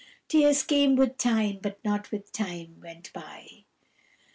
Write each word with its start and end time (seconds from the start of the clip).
Tears 0.27 0.63
came 0.63 0.95
with 0.95 1.19
time 1.19 1.59
but 1.61 1.77
not 1.85 2.09
with 2.11 2.31
time 2.31 2.79
went 2.81 3.13
by. 3.13 3.65